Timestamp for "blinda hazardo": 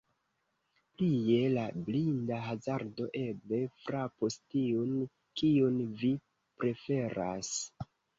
1.89-3.05